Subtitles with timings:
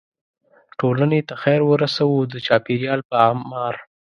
[0.79, 3.75] ټولنې ته خیر ورسوو او د چاپیریال په اعمار.